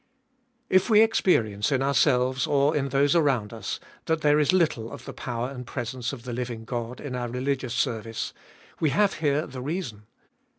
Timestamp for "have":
8.89-9.13